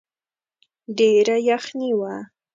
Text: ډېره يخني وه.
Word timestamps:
ډېره 0.97 1.35
يخني 1.49 1.89
وه. 1.99 2.13